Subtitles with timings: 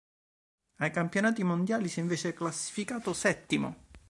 [0.77, 3.85] Ai campionati mondiali si é invece classificato settimo.